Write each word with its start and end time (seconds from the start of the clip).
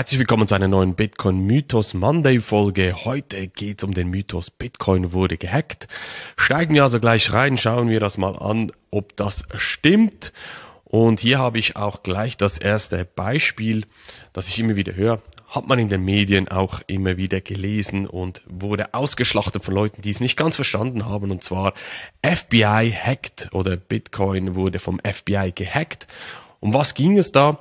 Herzlich 0.00 0.18
willkommen 0.18 0.48
zu 0.48 0.54
einer 0.54 0.66
neuen 0.66 0.94
Bitcoin 0.94 1.40
Mythos 1.40 1.92
Monday 1.92 2.40
Folge. 2.40 3.04
Heute 3.04 3.48
geht 3.48 3.80
es 3.80 3.84
um 3.84 3.92
den 3.92 4.08
Mythos 4.08 4.50
Bitcoin 4.50 5.12
wurde 5.12 5.36
gehackt. 5.36 5.88
Steigen 6.38 6.72
wir 6.72 6.84
also 6.84 7.00
gleich 7.00 7.34
rein, 7.34 7.58
schauen 7.58 7.90
wir 7.90 8.00
das 8.00 8.16
mal 8.16 8.34
an, 8.34 8.72
ob 8.90 9.14
das 9.16 9.44
stimmt. 9.56 10.32
Und 10.84 11.20
hier 11.20 11.38
habe 11.38 11.58
ich 11.58 11.76
auch 11.76 12.02
gleich 12.02 12.38
das 12.38 12.56
erste 12.56 13.04
Beispiel, 13.04 13.84
das 14.32 14.48
ich 14.48 14.58
immer 14.58 14.74
wieder 14.74 14.94
höre. 14.94 15.20
Hat 15.48 15.68
man 15.68 15.78
in 15.78 15.90
den 15.90 16.02
Medien 16.02 16.48
auch 16.48 16.80
immer 16.86 17.18
wieder 17.18 17.42
gelesen 17.42 18.06
und 18.06 18.40
wurde 18.48 18.94
ausgeschlachtet 18.94 19.62
von 19.62 19.74
Leuten, 19.74 20.00
die 20.00 20.12
es 20.12 20.20
nicht 20.20 20.38
ganz 20.38 20.56
verstanden 20.56 21.04
haben. 21.04 21.30
Und 21.30 21.44
zwar 21.44 21.74
FBI 22.24 22.90
hackt 22.98 23.50
oder 23.52 23.76
Bitcoin 23.76 24.54
wurde 24.54 24.78
vom 24.78 24.98
FBI 25.00 25.52
gehackt. 25.54 26.08
Um 26.58 26.72
was 26.72 26.94
ging 26.94 27.18
es 27.18 27.32
da? 27.32 27.58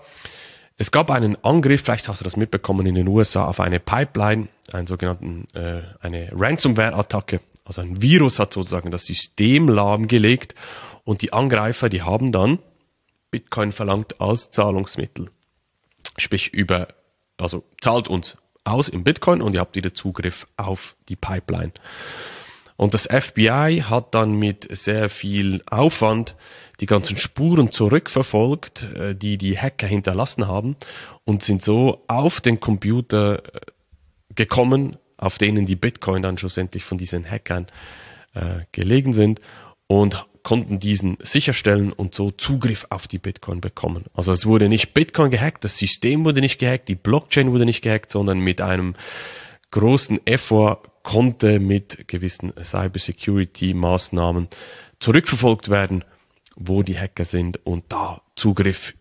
Es 0.81 0.91
gab 0.91 1.11
einen 1.11 1.35
Angriff, 1.43 1.81
vielleicht 1.83 2.07
hast 2.07 2.21
du 2.21 2.23
das 2.23 2.37
mitbekommen, 2.37 2.85
in 2.85 2.95
den 2.95 3.09
USA 3.09 3.45
auf 3.45 3.59
eine 3.59 3.81
Pipeline, 3.81 4.47
einen 4.71 4.87
sogenannten, 4.87 5.45
äh, 5.53 5.81
eine 5.99 6.29
Ransomware-Attacke. 6.31 7.41
Also 7.65 7.81
ein 7.81 8.01
Virus 8.01 8.39
hat 8.39 8.53
sozusagen 8.53 8.89
das 8.89 9.05
System 9.05 9.67
lahmgelegt 9.67 10.55
und 11.03 11.21
die 11.21 11.33
Angreifer, 11.33 11.89
die 11.89 12.01
haben 12.01 12.31
dann 12.31 12.59
Bitcoin 13.29 13.73
verlangt 13.73 14.21
als 14.21 14.51
Zahlungsmittel. 14.51 15.29
Sprich 16.15 16.53
über, 16.53 16.87
also 17.37 17.65
zahlt 17.81 18.07
uns 18.07 18.37
aus 18.63 18.87
in 18.87 19.03
Bitcoin 19.03 19.41
und 19.41 19.55
ihr 19.55 19.59
habt 19.59 19.75
wieder 19.75 19.93
Zugriff 19.93 20.47
auf 20.55 20.95
die 21.09 21.17
Pipeline. 21.17 21.73
Und 22.77 22.93
das 22.93 23.03
FBI 23.05 23.83
hat 23.89 24.15
dann 24.15 24.31
mit 24.31 24.65
sehr 24.71 25.09
viel 25.09 25.61
Aufwand 25.69 26.37
die 26.79 26.85
ganzen 26.85 27.17
Spuren 27.17 27.71
zurückverfolgt, 27.71 28.83
äh, 28.95 29.15
die 29.15 29.37
die 29.37 29.57
Hacker 29.57 29.87
hinterlassen 29.87 30.47
haben 30.47 30.75
und 31.25 31.43
sind 31.43 31.61
so 31.61 32.03
auf 32.07 32.41
den 32.41 32.59
Computer 32.59 33.43
äh, 33.43 33.59
gekommen, 34.35 34.97
auf 35.17 35.37
denen 35.37 35.65
die 35.65 35.75
Bitcoin 35.75 36.21
dann 36.21 36.37
schlussendlich 36.37 36.83
von 36.83 36.97
diesen 36.97 37.29
Hackern 37.29 37.67
äh, 38.33 38.61
gelegen 38.71 39.13
sind 39.13 39.41
und 39.87 40.25
konnten 40.43 40.79
diesen 40.79 41.17
sicherstellen 41.21 41.91
und 41.91 42.15
so 42.15 42.31
Zugriff 42.31 42.87
auf 42.89 43.07
die 43.07 43.17
Bitcoin 43.17 43.59
bekommen. 43.59 44.05
Also 44.13 44.31
es 44.31 44.45
wurde 44.45 44.69
nicht 44.69 44.93
Bitcoin 44.93 45.31
gehackt, 45.31 45.65
das 45.65 45.77
System 45.77 46.23
wurde 46.23 46.39
nicht 46.39 46.59
gehackt, 46.59 46.87
die 46.87 46.95
Blockchain 46.95 47.51
wurde 47.51 47.65
nicht 47.65 47.81
gehackt, 47.81 48.11
sondern 48.11 48.39
mit 48.39 48.61
einem 48.61 48.95
großen 49.71 50.25
Effort 50.25 50.81
konnte 51.03 51.59
mit 51.59 52.07
gewissen 52.07 52.53
Cybersecurity-Maßnahmen 52.53 54.47
zurückverfolgt 54.99 55.69
werden 55.69 56.03
wo 56.59 56.83
die 56.83 56.99
Hacker 56.99 57.25
sind 57.25 57.65
und 57.65 57.85
da 57.89 58.21
Zugriff 58.35 58.93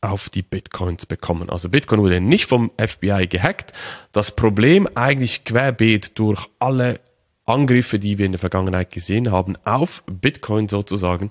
auf 0.00 0.28
die 0.28 0.42
Bitcoins 0.42 1.06
bekommen. 1.06 1.50
Also 1.50 1.68
Bitcoin 1.68 2.00
wurde 2.00 2.20
nicht 2.20 2.46
vom 2.46 2.70
FBI 2.78 3.26
gehackt. 3.26 3.72
Das 4.12 4.36
Problem 4.36 4.88
eigentlich 4.94 5.44
querbeet 5.44 6.18
durch 6.18 6.46
alle 6.58 7.00
Angriffe, 7.46 7.98
die 7.98 8.18
wir 8.18 8.26
in 8.26 8.32
der 8.32 8.38
Vergangenheit 8.38 8.90
gesehen 8.90 9.30
haben, 9.30 9.56
auf 9.64 10.02
Bitcoin 10.06 10.68
sozusagen, 10.68 11.30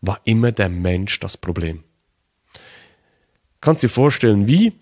war 0.00 0.20
immer 0.24 0.52
der 0.52 0.68
Mensch 0.68 1.18
das 1.20 1.36
Problem. 1.36 1.82
Kannst 3.60 3.82
dir 3.82 3.88
vorstellen, 3.88 4.46
wie, 4.46 4.72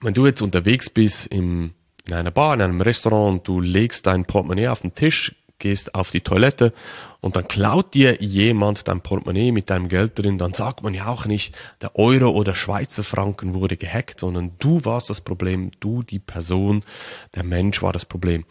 wenn 0.00 0.14
du 0.14 0.26
jetzt 0.26 0.42
unterwegs 0.42 0.90
bist 0.90 1.26
im, 1.26 1.74
in 2.06 2.14
einer 2.14 2.32
Bar, 2.32 2.54
in 2.54 2.62
einem 2.62 2.80
Restaurant, 2.80 3.46
du 3.46 3.60
legst 3.60 4.06
dein 4.06 4.24
Portemonnaie 4.24 4.68
auf 4.68 4.80
den 4.80 4.94
Tisch, 4.94 5.34
gehst 5.58 5.94
auf 5.94 6.10
die 6.10 6.20
Toilette 6.20 6.72
und 7.20 7.36
dann 7.36 7.48
klaut 7.48 7.94
dir 7.94 8.22
jemand 8.22 8.88
dein 8.88 9.00
Portemonnaie 9.00 9.52
mit 9.52 9.70
deinem 9.70 9.88
Geld 9.88 10.18
drin, 10.18 10.38
dann 10.38 10.54
sagt 10.54 10.82
man 10.82 10.94
ja 10.94 11.06
auch 11.06 11.26
nicht, 11.26 11.56
der 11.80 11.96
Euro 11.96 12.30
oder 12.30 12.54
Schweizer 12.54 13.02
Franken 13.02 13.54
wurde 13.54 13.76
gehackt, 13.76 14.20
sondern 14.20 14.52
du 14.58 14.84
warst 14.84 15.10
das 15.10 15.20
Problem, 15.20 15.70
du 15.80 16.02
die 16.02 16.20
Person, 16.20 16.84
der 17.34 17.44
Mensch 17.44 17.82
war 17.82 17.92
das 17.92 18.04
Problem. 18.04 18.44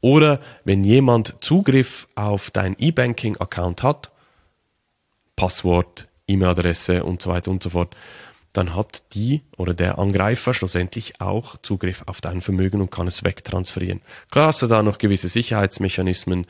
Oder 0.00 0.40
wenn 0.64 0.84
jemand 0.84 1.36
Zugriff 1.40 2.08
auf 2.14 2.50
dein 2.50 2.76
E-Banking-Account 2.78 3.82
hat, 3.82 4.12
Passwort, 5.36 6.08
E-Mail-Adresse 6.26 7.04
und 7.04 7.22
so 7.22 7.30
weiter 7.30 7.50
und 7.50 7.62
so 7.62 7.70
fort, 7.70 7.96
dann 8.54 8.74
hat 8.74 9.02
die 9.14 9.42
oder 9.56 9.74
der 9.74 9.98
Angreifer 9.98 10.54
schlussendlich 10.54 11.20
auch 11.20 11.56
Zugriff 11.58 12.04
auf 12.06 12.20
dein 12.20 12.40
Vermögen 12.40 12.80
und 12.80 12.90
kann 12.90 13.08
es 13.08 13.24
wegtransferieren. 13.24 14.00
Klar 14.30 14.46
hast 14.46 14.62
du 14.62 14.68
da 14.68 14.82
noch 14.82 14.98
gewisse 14.98 15.28
Sicherheitsmechanismen, 15.28 16.46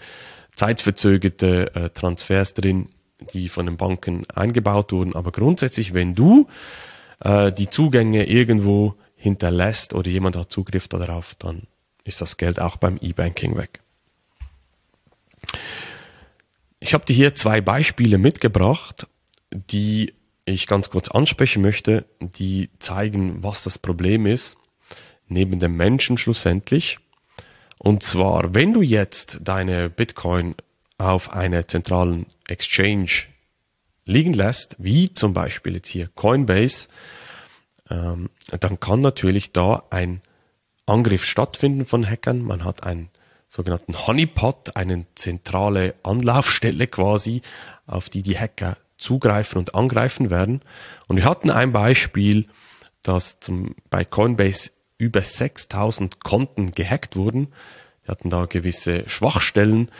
zeitverzögerte 0.54 1.74
äh, 1.74 1.90
Transfers 1.90 2.52
drin, 2.52 2.90
die 3.32 3.48
von 3.48 3.64
den 3.64 3.78
Banken 3.78 4.26
eingebaut 4.34 4.92
wurden. 4.92 5.16
Aber 5.16 5.32
grundsätzlich, 5.32 5.94
wenn 5.94 6.14
du 6.14 6.46
äh, 7.20 7.50
die 7.50 7.70
Zugänge 7.70 8.26
irgendwo 8.26 8.94
hinterlässt 9.16 9.94
oder 9.94 10.10
jemand 10.10 10.36
hat 10.36 10.52
Zugriff 10.52 10.88
darauf, 10.88 11.34
dann 11.38 11.62
ist 12.04 12.20
das 12.20 12.36
Geld 12.36 12.60
auch 12.60 12.76
beim 12.76 12.98
E-Banking 13.00 13.56
weg. 13.56 13.80
Ich 16.80 16.92
habe 16.92 17.06
dir 17.06 17.14
hier 17.14 17.34
zwei 17.34 17.62
Beispiele 17.62 18.18
mitgebracht, 18.18 19.06
die 19.50 20.12
ich 20.44 20.66
ganz 20.66 20.90
kurz 20.90 21.08
ansprechen 21.08 21.62
möchte, 21.62 22.04
die 22.20 22.70
zeigen, 22.78 23.42
was 23.42 23.64
das 23.64 23.78
Problem 23.78 24.26
ist, 24.26 24.56
neben 25.28 25.58
dem 25.58 25.76
Menschen 25.76 26.18
schlussendlich. 26.18 26.98
Und 27.78 28.02
zwar, 28.02 28.54
wenn 28.54 28.72
du 28.72 28.82
jetzt 28.82 29.40
deine 29.42 29.90
Bitcoin 29.90 30.54
auf 30.98 31.32
einer 31.32 31.66
zentralen 31.66 32.26
Exchange 32.46 33.26
liegen 34.04 34.34
lässt, 34.34 34.76
wie 34.78 35.12
zum 35.12 35.32
Beispiel 35.32 35.74
jetzt 35.74 35.88
hier 35.88 36.08
Coinbase, 36.14 36.88
ähm, 37.90 38.30
dann 38.60 38.80
kann 38.80 39.00
natürlich 39.00 39.52
da 39.52 39.84
ein 39.90 40.20
Angriff 40.86 41.24
stattfinden 41.24 41.86
von 41.86 42.08
Hackern. 42.08 42.42
Man 42.42 42.64
hat 42.64 42.84
einen 42.84 43.08
sogenannten 43.48 44.06
Honeypot, 44.06 44.76
eine 44.76 45.06
zentrale 45.14 45.94
Anlaufstelle 46.02 46.86
quasi, 46.86 47.42
auf 47.86 48.10
die 48.10 48.22
die 48.22 48.38
Hacker 48.38 48.76
zugreifen 48.96 49.58
und 49.58 49.74
angreifen 49.74 50.30
werden. 50.30 50.62
Und 51.08 51.16
wir 51.16 51.24
hatten 51.24 51.50
ein 51.50 51.72
Beispiel, 51.72 52.46
dass 53.02 53.40
zum, 53.40 53.74
bei 53.90 54.04
Coinbase 54.04 54.70
über 54.98 55.22
6000 55.22 56.22
Konten 56.22 56.72
gehackt 56.72 57.16
wurden. 57.16 57.48
Wir 58.04 58.12
hatten 58.12 58.30
da 58.30 58.46
gewisse 58.46 59.08
Schwachstellen 59.08 59.90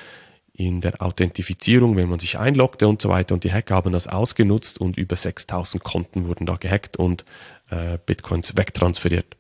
in 0.53 0.81
der 0.81 1.03
Authentifizierung, 1.03 1.97
wenn 1.97 2.09
man 2.09 2.21
sich 2.21 2.38
einloggte 2.38 2.87
und 2.87 3.03
so 3.03 3.09
weiter. 3.09 3.34
Und 3.34 3.44
die 3.44 3.53
Hacker 3.53 3.75
haben 3.75 3.93
das 3.93 4.06
ausgenutzt 4.06 4.78
und 4.78 4.97
über 4.97 5.16
6000 5.16 5.83
Konten 5.83 6.28
wurden 6.28 6.47
da 6.47 6.56
gehackt 6.56 6.97
und 6.97 7.25
äh, 7.71 7.99
Bitcoins 8.06 8.56
wegtransferiert. 8.56 9.37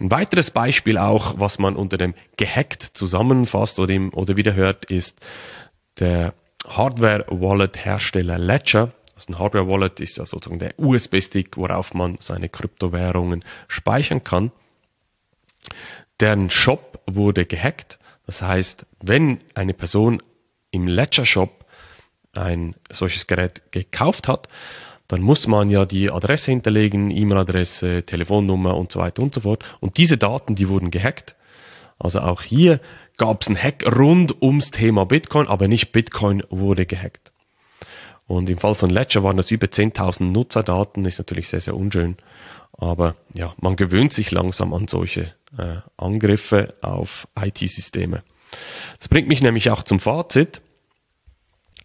Ein 0.00 0.10
weiteres 0.10 0.50
Beispiel 0.50 0.96
auch, 0.96 1.38
was 1.38 1.58
man 1.58 1.76
unter 1.76 1.98
dem 1.98 2.14
gehackt 2.38 2.82
zusammenfasst 2.82 3.78
oder, 3.78 3.92
im, 3.92 4.14
oder 4.14 4.38
wieder 4.38 4.54
hört, 4.54 4.86
ist 4.86 5.20
der 5.98 6.32
Hardware-Wallet-Hersteller 6.66 8.38
Ledger. 8.38 8.92
Also 9.14 9.32
ein 9.32 9.38
Hardware-Wallet 9.38 10.00
ist 10.00 10.18
ja 10.18 10.26
sozusagen 10.26 10.58
der 10.58 10.78
USB-Stick, 10.78 11.56
worauf 11.56 11.94
man 11.94 12.18
seine 12.20 12.48
Kryptowährungen 12.48 13.44
speichern 13.68 14.24
kann. 14.24 14.52
Deren 16.20 16.50
Shop 16.50 17.00
wurde 17.06 17.46
gehackt. 17.46 17.98
Das 18.26 18.42
heißt, 18.42 18.86
wenn 19.00 19.40
eine 19.54 19.74
Person 19.74 20.22
im 20.70 20.88
Ledger-Shop 20.88 21.64
ein 22.32 22.74
solches 22.90 23.26
Gerät 23.26 23.72
gekauft 23.72 24.28
hat, 24.28 24.48
dann 25.08 25.22
muss 25.22 25.46
man 25.46 25.70
ja 25.70 25.86
die 25.86 26.10
Adresse 26.10 26.50
hinterlegen, 26.50 27.10
E-Mail-Adresse, 27.10 28.02
Telefonnummer 28.02 28.76
und 28.76 28.90
so 28.90 29.00
weiter 29.00 29.22
und 29.22 29.34
so 29.34 29.42
fort. 29.42 29.64
Und 29.80 29.96
diese 29.98 30.18
Daten, 30.18 30.54
die 30.54 30.68
wurden 30.68 30.90
gehackt. 30.90 31.36
Also 31.98 32.20
auch 32.20 32.42
hier 32.42 32.80
gab 33.16 33.42
es 33.42 33.48
einen 33.48 33.62
Hack 33.62 33.84
rund 33.96 34.42
ums 34.42 34.70
Thema 34.70 35.06
Bitcoin, 35.06 35.46
aber 35.46 35.68
nicht 35.68 35.92
Bitcoin 35.92 36.42
wurde 36.50 36.86
gehackt. 36.86 37.32
Und 38.26 38.50
im 38.50 38.58
Fall 38.58 38.74
von 38.74 38.90
Ledger 38.90 39.22
waren 39.22 39.36
das 39.36 39.50
über 39.50 39.68
10.000 39.68 40.24
Nutzerdaten, 40.24 41.04
ist 41.04 41.18
natürlich 41.18 41.48
sehr, 41.48 41.60
sehr 41.60 41.76
unschön. 41.76 42.16
Aber 42.76 43.14
ja, 43.32 43.54
man 43.58 43.76
gewöhnt 43.76 44.12
sich 44.12 44.30
langsam 44.32 44.74
an 44.74 44.88
solche 44.88 45.32
äh, 45.56 45.76
Angriffe 45.96 46.74
auf 46.82 47.28
IT-Systeme. 47.40 48.22
Das 48.98 49.08
bringt 49.08 49.28
mich 49.28 49.42
nämlich 49.42 49.70
auch 49.70 49.82
zum 49.82 50.00
Fazit. 50.00 50.60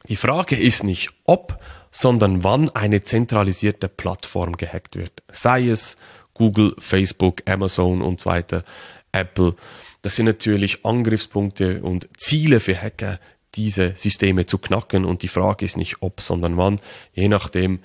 Die 0.09 0.15
Frage 0.15 0.57
ist 0.57 0.83
nicht 0.83 1.09
ob, 1.25 1.59
sondern 1.91 2.44
wann 2.44 2.69
eine 2.71 3.03
zentralisierte 3.03 3.88
Plattform 3.88 4.57
gehackt 4.57 4.95
wird. 4.95 5.24
Sei 5.31 5.68
es 5.68 5.95
Google, 6.33 6.75
Facebook, 6.80 7.44
Amazon 7.47 8.01
und 8.01 8.19
so 8.19 8.30
weiter, 8.30 8.63
Apple. 9.12 9.56
Das 10.01 10.15
sind 10.15 10.25
natürlich 10.25 10.86
Angriffspunkte 10.86 11.81
und 11.81 12.09
Ziele 12.18 12.59
für 12.59 12.75
Hacker, 12.75 13.19
diese 13.56 13.94
Systeme 13.95 14.45
zu 14.45 14.57
knacken. 14.57 15.06
Und 15.06 15.21
die 15.21 15.27
Frage 15.27 15.65
ist 15.65 15.77
nicht 15.77 16.01
ob, 16.01 16.21
sondern 16.21 16.57
wann, 16.57 16.80
je 17.13 17.27
nachdem, 17.27 17.80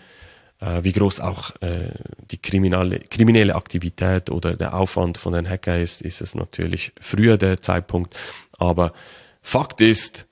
äh, 0.61 0.83
wie 0.83 0.93
groß 0.93 1.21
auch 1.21 1.51
äh, 1.61 1.91
die 2.31 2.39
kriminelle, 2.39 3.01
kriminelle 3.01 3.55
Aktivität 3.55 4.31
oder 4.31 4.55
der 4.55 4.75
Aufwand 4.75 5.19
von 5.19 5.33
den 5.33 5.49
Hacker 5.49 5.79
ist, 5.79 6.03
ist 6.03 6.21
es 6.21 6.35
natürlich 6.35 6.93
früher 7.01 7.37
der 7.37 7.61
Zeitpunkt. 7.61 8.17
Aber 8.59 8.93
Fakt 9.43 9.81
ist, 9.81 10.27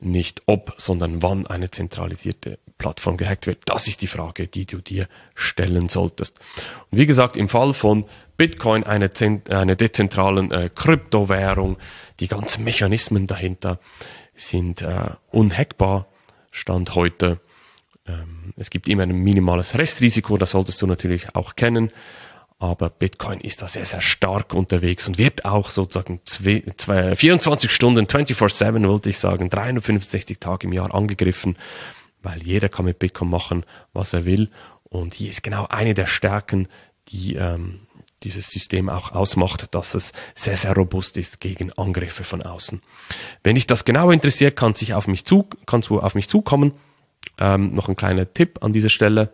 nicht 0.00 0.42
ob, 0.46 0.74
sondern 0.76 1.22
wann 1.22 1.46
eine 1.46 1.70
zentralisierte 1.70 2.58
Plattform 2.78 3.16
gehackt 3.16 3.46
wird. 3.46 3.58
Das 3.64 3.88
ist 3.88 4.02
die 4.02 4.06
Frage, 4.06 4.48
die 4.48 4.66
du 4.66 4.78
dir 4.78 5.08
stellen 5.34 5.88
solltest. 5.88 6.38
Und 6.90 6.98
wie 6.98 7.06
gesagt, 7.06 7.36
im 7.36 7.48
Fall 7.48 7.72
von 7.74 8.06
Bitcoin, 8.36 8.84
eine, 8.84 9.10
eine 9.48 9.76
dezentralen 9.76 10.50
äh, 10.50 10.70
Kryptowährung, 10.74 11.78
die 12.20 12.28
ganzen 12.28 12.64
Mechanismen 12.64 13.26
dahinter 13.26 13.78
sind 14.34 14.82
äh, 14.82 15.10
unhackbar, 15.30 16.06
Stand 16.50 16.94
heute. 16.94 17.40
Ähm, 18.06 18.52
es 18.56 18.70
gibt 18.70 18.88
immer 18.88 19.04
ein 19.04 19.16
minimales 19.16 19.78
Restrisiko, 19.78 20.36
das 20.36 20.50
solltest 20.50 20.80
du 20.82 20.86
natürlich 20.86 21.34
auch 21.34 21.56
kennen. 21.56 21.90
Aber 22.58 22.88
Bitcoin 22.88 23.40
ist 23.40 23.60
da 23.60 23.68
sehr, 23.68 23.84
sehr 23.84 24.00
stark 24.00 24.54
unterwegs 24.54 25.06
und 25.06 25.18
wird 25.18 25.44
auch 25.44 25.68
sozusagen 25.68 26.20
zwei, 26.24 26.64
zwei, 26.78 27.14
24 27.14 27.70
Stunden, 27.70 28.06
24-7 28.06 28.88
wollte 28.88 29.10
ich 29.10 29.18
sagen, 29.18 29.50
365 29.50 30.38
Tage 30.38 30.66
im 30.66 30.72
Jahr 30.72 30.94
angegriffen, 30.94 31.58
weil 32.22 32.42
jeder 32.42 32.70
kann 32.70 32.86
mit 32.86 32.98
Bitcoin 32.98 33.28
machen, 33.28 33.66
was 33.92 34.14
er 34.14 34.24
will. 34.24 34.50
Und 34.84 35.12
hier 35.12 35.28
ist 35.28 35.42
genau 35.42 35.66
eine 35.68 35.92
der 35.92 36.06
Stärken, 36.06 36.68
die 37.08 37.34
ähm, 37.34 37.80
dieses 38.22 38.50
System 38.50 38.88
auch 38.88 39.12
ausmacht, 39.12 39.74
dass 39.74 39.94
es 39.94 40.12
sehr, 40.34 40.56
sehr 40.56 40.74
robust 40.74 41.16
ist 41.18 41.40
gegen 41.40 41.72
Angriffe 41.74 42.24
von 42.24 42.42
außen. 42.42 42.82
Wenn 43.42 43.56
dich 43.56 43.66
das 43.66 43.84
genauer 43.84 44.14
interessiert, 44.14 44.56
kann 44.56 44.74
sich 44.74 44.94
auf 44.94 45.06
mich 45.06 45.24
zu, 45.24 45.48
kannst 45.66 45.90
du 45.90 46.00
auf 46.00 46.14
mich 46.14 46.28
zukommen. 46.28 46.72
Ähm, 47.38 47.74
noch 47.74 47.88
ein 47.88 47.96
kleiner 47.96 48.32
Tipp 48.32 48.62
an 48.62 48.72
dieser 48.72 48.88
Stelle. 48.88 49.30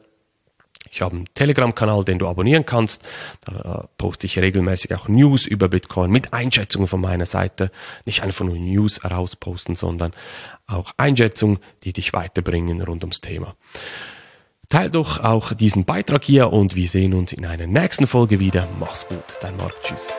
Ich 0.94 1.00
habe 1.00 1.16
einen 1.16 1.24
Telegram-Kanal, 1.34 2.04
den 2.04 2.18
du 2.18 2.28
abonnieren 2.28 2.66
kannst. 2.66 3.02
Da 3.46 3.80
äh, 3.80 3.86
poste 3.96 4.26
ich 4.26 4.38
regelmäßig 4.38 4.94
auch 4.94 5.08
News 5.08 5.46
über 5.46 5.70
Bitcoin 5.70 6.10
mit 6.10 6.34
Einschätzungen 6.34 6.86
von 6.86 7.00
meiner 7.00 7.24
Seite. 7.24 7.70
Nicht 8.04 8.22
einfach 8.22 8.44
nur 8.44 8.56
News 8.56 9.02
herausposten, 9.02 9.74
sondern 9.74 10.12
auch 10.66 10.92
Einschätzungen, 10.98 11.60
die 11.84 11.94
dich 11.94 12.12
weiterbringen 12.12 12.82
rund 12.82 13.04
ums 13.04 13.22
Thema. 13.22 13.56
Teil 14.68 14.90
doch 14.90 15.24
auch 15.24 15.54
diesen 15.54 15.86
Beitrag 15.86 16.24
hier 16.24 16.52
und 16.52 16.76
wir 16.76 16.88
sehen 16.88 17.14
uns 17.14 17.32
in 17.32 17.46
einer 17.46 17.66
nächsten 17.66 18.06
Folge 18.06 18.38
wieder. 18.38 18.68
Mach's 18.78 19.08
gut, 19.08 19.24
dein 19.40 19.56
Marc. 19.56 19.74
Tschüss. 19.82 20.12